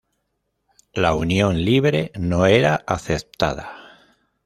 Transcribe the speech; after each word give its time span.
La 0.95 1.13
unión 1.13 1.63
libre 1.63 2.11
no 2.15 2.47
era 2.47 2.77
aceptada. 2.87 3.99